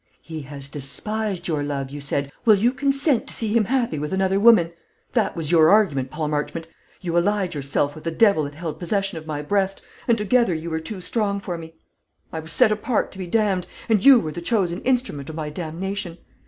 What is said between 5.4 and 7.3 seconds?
your argument, Paul Marchmont. You